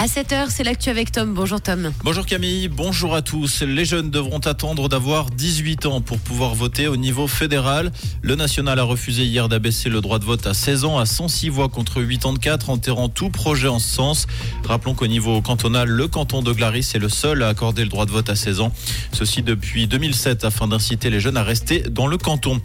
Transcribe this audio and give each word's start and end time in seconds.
À 0.00 0.06
7h, 0.06 0.46
c'est 0.50 0.62
l'actu 0.62 0.90
avec 0.90 1.10
Tom. 1.10 1.34
Bonjour 1.34 1.60
Tom. 1.60 1.90
Bonjour 2.04 2.24
Camille, 2.24 2.68
bonjour 2.68 3.16
à 3.16 3.20
tous. 3.20 3.62
Les 3.62 3.84
jeunes 3.84 4.10
devront 4.10 4.38
attendre 4.38 4.88
d'avoir 4.88 5.28
18 5.28 5.86
ans 5.86 6.00
pour 6.00 6.20
pouvoir 6.20 6.54
voter 6.54 6.86
au 6.86 6.96
niveau 6.96 7.26
fédéral. 7.26 7.90
Le 8.22 8.36
national 8.36 8.78
a 8.78 8.84
refusé 8.84 9.24
hier 9.24 9.48
d'abaisser 9.48 9.88
le 9.88 10.00
droit 10.00 10.20
de 10.20 10.24
vote 10.24 10.46
à 10.46 10.54
16 10.54 10.84
ans 10.84 10.98
à 11.00 11.04
106 11.04 11.48
voix 11.48 11.68
contre 11.68 12.00
84, 12.00 12.70
enterrant 12.70 13.08
tout 13.08 13.28
projet 13.30 13.66
en 13.66 13.80
ce 13.80 13.92
sens. 13.92 14.28
Rappelons 14.64 14.94
qu'au 14.94 15.08
niveau 15.08 15.42
cantonal, 15.42 15.88
le 15.88 16.06
canton 16.06 16.42
de 16.42 16.52
Glaris 16.52 16.92
est 16.94 17.00
le 17.00 17.08
seul 17.08 17.42
à 17.42 17.48
accorder 17.48 17.82
le 17.82 17.88
droit 17.88 18.06
de 18.06 18.12
vote 18.12 18.30
à 18.30 18.36
16 18.36 18.60
ans. 18.60 18.72
Ceci 19.10 19.42
depuis 19.42 19.88
2007 19.88 20.44
afin 20.44 20.68
d'inciter 20.68 21.10
les 21.10 21.18
jeunes 21.18 21.36
à 21.36 21.42
rester 21.42 21.80
dans 21.80 22.06
le 22.06 22.18
canton. 22.18 22.60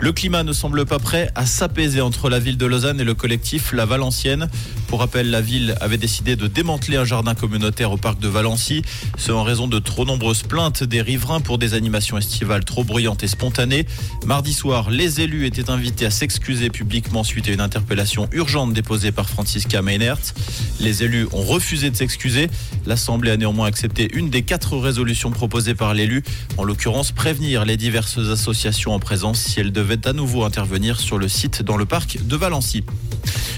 Le 0.00 0.12
climat 0.12 0.42
ne 0.42 0.54
semble 0.54 0.86
pas 0.86 0.98
prêt 0.98 1.30
à 1.34 1.44
s'apaiser 1.44 2.00
entre 2.00 2.30
la 2.30 2.38
ville 2.38 2.56
de 2.56 2.64
Lausanne 2.64 2.98
et 2.98 3.04
le 3.04 3.12
collectif 3.12 3.74
La 3.74 3.84
Valencienne. 3.84 4.48
Pour 4.88 5.00
rappel, 5.00 5.28
la 5.28 5.42
ville 5.42 5.76
avait 5.82 5.98
décidé 5.98 6.34
de 6.34 6.46
démanteler 6.46 6.96
un 6.96 7.04
jardin 7.04 7.34
communautaire 7.34 7.92
au 7.92 7.98
parc 7.98 8.18
de 8.20 8.26
Valency, 8.26 8.82
ce 9.18 9.30
en 9.32 9.42
raison 9.42 9.68
de 9.68 9.78
trop 9.78 10.06
nombreuses 10.06 10.42
plaintes 10.42 10.82
des 10.82 11.02
riverains 11.02 11.42
pour 11.42 11.58
des 11.58 11.74
animations 11.74 12.16
estivales 12.16 12.64
trop 12.64 12.84
bruyantes 12.84 13.22
et 13.22 13.28
spontanées. 13.28 13.86
Mardi 14.24 14.54
soir, 14.54 14.90
les 14.90 15.20
élus 15.20 15.44
étaient 15.44 15.68
invités 15.68 16.06
à 16.06 16.10
s'excuser 16.10 16.70
publiquement 16.70 17.22
suite 17.22 17.48
à 17.48 17.50
une 17.50 17.60
interpellation 17.60 18.30
urgente 18.32 18.72
déposée 18.72 19.12
par 19.12 19.28
Francisca 19.28 19.82
Meinert. 19.82 20.32
Les 20.80 21.02
élus 21.02 21.28
ont 21.32 21.42
refusé 21.42 21.90
de 21.90 21.96
s'excuser. 21.96 22.48
L'Assemblée 22.86 23.32
a 23.32 23.36
néanmoins 23.36 23.66
accepté 23.66 24.08
une 24.14 24.30
des 24.30 24.40
quatre 24.40 24.74
résolutions 24.78 25.30
proposées 25.30 25.74
par 25.74 25.92
l'élu, 25.92 26.22
en 26.56 26.64
l'occurrence 26.64 27.12
prévenir 27.12 27.66
les 27.66 27.76
diverses 27.76 28.16
associations 28.16 28.94
en 28.94 29.00
présence 29.00 29.38
si 29.38 29.60
elles 29.60 29.72
devaient 29.72 30.08
à 30.08 30.14
nouveau 30.14 30.44
intervenir 30.44 30.98
sur 30.98 31.18
le 31.18 31.28
site 31.28 31.62
dans 31.62 31.76
le 31.76 31.84
parc 31.84 32.26
de 32.26 32.36
Valency. 32.36 32.84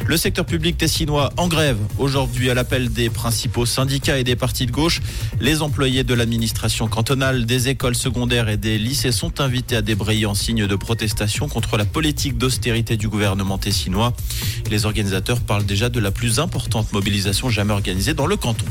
Le 0.06 0.17
secteur 0.17 0.45
public 0.45 0.77
tessinois 0.77 1.20
en 1.37 1.48
grève 1.48 1.79
aujourd'hui 1.98 2.51
à 2.51 2.55
l'appel 2.55 2.91
des 2.92 3.10
principaux 3.10 3.66
syndicats 3.66 4.19
et 4.19 4.24
des 4.24 4.37
partis 4.37 4.66
de 4.66 4.70
gauche. 4.70 5.01
Les 5.41 5.62
employés 5.62 6.05
de 6.05 6.14
l'administration 6.14 6.89
cantonale, 6.89 7.47
des 7.47 7.69
écoles 7.69 7.95
secondaires 7.95 8.48
et 8.48 8.56
des 8.56 8.78
lycées 8.78 9.12
sont 9.12 9.41
invités 9.41 9.77
à 9.77 9.83
débrayer 9.83 10.27
en 10.27 10.34
signe 10.34 10.67
de 10.67 10.77
protestation 10.77 11.48
contre 11.48 11.77
la 11.77 11.84
politique 11.84 12.39
d'austérité 12.39 12.97
du 12.97 13.08
gouvernement 13.08 13.58
tessinois. 13.58 14.12
Les 14.70 14.86
organisateurs 14.86 15.41
parlent 15.41 15.67
déjà 15.67 15.89
de 15.89 16.00
la 16.00 16.11
plus 16.11 16.39
importante 16.39 16.92
mobilisation 16.92 17.50
jamais 17.50 17.73
organisée 17.73 18.14
dans 18.14 18.27
le 18.27 18.36
canton. 18.36 18.67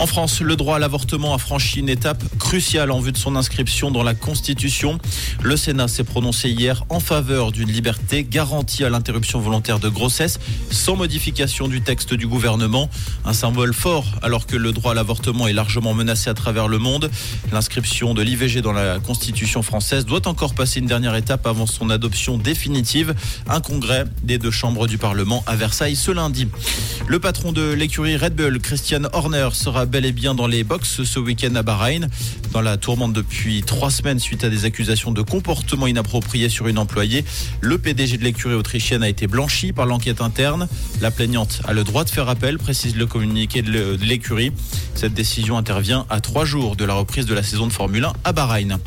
En 0.00 0.06
France, 0.06 0.40
le 0.40 0.56
droit 0.56 0.76
à 0.76 0.78
l'avortement 0.78 1.34
a 1.34 1.38
franchi 1.38 1.78
une 1.78 1.90
étape 1.90 2.24
cruciale 2.38 2.90
en 2.90 3.00
vue 3.00 3.12
de 3.12 3.18
son 3.18 3.36
inscription 3.36 3.90
dans 3.90 4.02
la 4.02 4.14
Constitution. 4.14 4.98
Le 5.42 5.58
Sénat 5.58 5.88
s'est 5.88 6.04
prononcé 6.04 6.48
hier 6.48 6.86
en 6.88 7.00
faveur 7.00 7.52
d'une 7.52 7.70
liberté 7.70 8.24
garantie 8.24 8.82
à 8.82 8.88
l'interruption 8.88 9.40
volontaire 9.40 9.78
de 9.78 9.90
grossesse 9.90 10.40
sans 10.70 10.96
modification 10.96 11.68
du 11.68 11.82
texte 11.82 12.14
du 12.14 12.26
gouvernement. 12.26 12.88
Un 13.26 13.34
symbole 13.34 13.74
fort 13.74 14.06
alors 14.22 14.46
que 14.46 14.56
le 14.56 14.72
droit 14.72 14.92
à 14.92 14.94
l'avortement 14.94 15.46
est 15.48 15.52
largement 15.52 15.92
menacé 15.92 16.30
à 16.30 16.34
travers 16.34 16.66
le 16.66 16.78
monde. 16.78 17.10
L'inscription 17.52 18.14
de 18.14 18.22
l'IVG 18.22 18.62
dans 18.62 18.72
la 18.72 19.00
Constitution 19.00 19.60
française 19.60 20.06
doit 20.06 20.26
encore 20.26 20.54
passer 20.54 20.80
une 20.80 20.86
dernière 20.86 21.14
étape 21.14 21.46
avant 21.46 21.66
son 21.66 21.90
adoption 21.90 22.38
définitive. 22.38 23.14
Un 23.50 23.60
congrès 23.60 24.06
des 24.22 24.38
deux 24.38 24.50
chambres 24.50 24.86
du 24.86 24.96
Parlement 24.96 25.44
à 25.46 25.56
Versailles 25.56 25.94
ce 25.94 26.10
lundi. 26.10 26.48
Le 27.06 27.18
patron 27.18 27.52
de 27.52 27.72
l'écurie 27.72 28.16
Red 28.16 28.34
Bull, 28.34 28.60
Christian 28.60 29.02
Horner, 29.12 29.50
sera 29.52 29.89
bel 29.90 30.06
et 30.06 30.12
bien 30.12 30.34
dans 30.34 30.46
les 30.46 30.62
box 30.62 31.02
ce 31.02 31.18
week-end 31.18 31.54
à 31.56 31.62
Bahreïn. 31.62 32.08
Dans 32.52 32.60
la 32.62 32.76
tourmente 32.76 33.12
depuis 33.12 33.62
trois 33.62 33.90
semaines 33.90 34.20
suite 34.20 34.44
à 34.44 34.48
des 34.48 34.64
accusations 34.64 35.10
de 35.10 35.20
comportement 35.20 35.86
inapproprié 35.86 36.48
sur 36.48 36.68
une 36.68 36.78
employée, 36.78 37.24
le 37.60 37.76
PDG 37.76 38.16
de 38.16 38.24
l'écurie 38.24 38.54
autrichienne 38.54 39.02
a 39.02 39.08
été 39.08 39.26
blanchi 39.26 39.72
par 39.72 39.86
l'enquête 39.86 40.20
interne. 40.20 40.68
La 41.00 41.10
plaignante 41.10 41.60
a 41.64 41.72
le 41.72 41.82
droit 41.82 42.04
de 42.04 42.10
faire 42.10 42.28
appel, 42.28 42.58
précise 42.58 42.96
le 42.96 43.06
communiqué 43.06 43.62
de 43.62 43.98
l'écurie. 44.02 44.52
Cette 44.94 45.14
décision 45.14 45.58
intervient 45.58 46.06
à 46.08 46.20
trois 46.20 46.44
jours 46.44 46.76
de 46.76 46.84
la 46.84 46.94
reprise 46.94 47.26
de 47.26 47.34
la 47.34 47.42
saison 47.42 47.66
de 47.66 47.72
Formule 47.72 48.04
1 48.04 48.12
à 48.24 48.32
Bahreïn. 48.32 48.78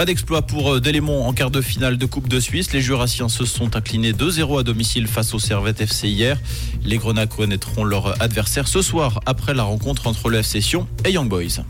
Pas 0.00 0.06
d'exploit 0.06 0.40
pour 0.40 0.72
euh, 0.72 0.80
Delémont 0.80 1.26
en 1.26 1.34
quart 1.34 1.50
de 1.50 1.60
finale 1.60 1.98
de 1.98 2.06
Coupe 2.06 2.26
de 2.26 2.40
Suisse. 2.40 2.72
Les 2.72 2.80
Jurassiens 2.80 3.28
se 3.28 3.44
sont 3.44 3.76
inclinés 3.76 4.14
2-0 4.14 4.60
à 4.60 4.62
domicile 4.62 5.06
face 5.06 5.34
au 5.34 5.38
Servette 5.38 5.82
FC 5.82 6.08
hier. 6.08 6.38
Les 6.86 6.96
Grenats 6.96 7.26
connaîtront 7.26 7.84
leur 7.84 8.18
adversaire 8.22 8.66
ce 8.66 8.80
soir 8.80 9.20
après 9.26 9.52
la 9.52 9.64
rencontre 9.64 10.06
entre 10.06 10.30
le 10.30 10.38
FC 10.38 10.62
Sion 10.62 10.88
et 11.04 11.10
Young 11.10 11.28
Boys. 11.28 11.64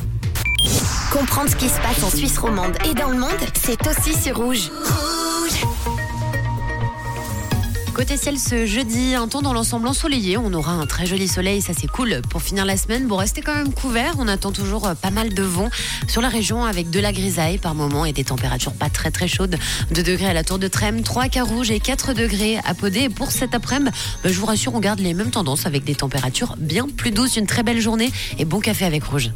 Comprendre 1.11 1.51
ce 1.51 1.57
qui 1.57 1.69
se 1.69 1.81
passe 1.81 2.05
en 2.05 2.17
Suisse 2.17 2.39
romande 2.39 2.77
et 2.89 2.95
dans 2.95 3.09
le 3.09 3.19
monde, 3.19 3.31
c'est 3.55 3.85
aussi 3.89 4.15
sur 4.15 4.37
Rouge. 4.37 4.71
Côté 8.01 8.17
ciel 8.17 8.39
ce 8.39 8.65
jeudi, 8.65 9.15
un 9.15 9.29
temps 9.29 9.43
dans 9.43 9.53
l'ensemble 9.53 9.87
ensoleillé. 9.87 10.39
On 10.39 10.55
aura 10.55 10.73
un 10.73 10.87
très 10.87 11.05
joli 11.05 11.29
soleil, 11.29 11.61
ça 11.61 11.75
c'est 11.79 11.87
cool. 11.87 12.23
Pour 12.31 12.41
finir 12.41 12.65
la 12.65 12.79
semaine, 12.79 13.07
bon, 13.07 13.17
restez 13.17 13.43
quand 13.43 13.55
même 13.55 13.75
couvert. 13.75 14.15
On 14.19 14.27
attend 14.27 14.53
toujours 14.53 14.87
euh, 14.87 14.95
pas 14.95 15.11
mal 15.11 15.35
de 15.35 15.43
vent 15.43 15.69
sur 16.09 16.23
la 16.23 16.31
région 16.31 16.65
avec 16.65 16.89
de 16.89 16.99
la 16.99 17.13
grisaille 17.13 17.59
par 17.59 17.75
moment 17.75 18.07
et 18.07 18.15
des 18.15 18.25
températures 18.25 18.73
pas 18.73 18.89
très 18.89 19.11
très 19.11 19.29
chaudes. 19.29 19.59
2 19.91 20.03
degrés 20.03 20.25
à 20.25 20.33
la 20.33 20.45
Tour 20.45 20.59
de 20.59 20.67
Trême, 20.67 21.03
3 21.03 21.25
à 21.25 21.29
Carouge 21.29 21.71
et 21.71 21.79
4 21.79 22.15
degrés 22.15 22.57
à 22.65 22.73
Podé. 22.73 23.01
Et 23.01 23.09
pour 23.11 23.33
cet 23.33 23.55
après-midi, 23.55 23.91
bah, 24.25 24.31
je 24.33 24.41
vous 24.41 24.47
rassure, 24.47 24.75
on 24.75 24.81
garde 24.81 25.01
les 25.01 25.13
mêmes 25.13 25.31
tendances 25.31 25.67
avec 25.67 25.85
des 25.85 25.95
températures 25.95 26.57
bien 26.57 26.89
plus 26.89 27.11
douces. 27.11 27.37
Une 27.37 27.47
très 27.47 27.63
belle 27.63 27.83
journée 27.83 28.11
et 28.39 28.47
bon 28.47 28.61
café 28.61 28.87
avec 28.87 29.05
Rouge. 29.05 29.31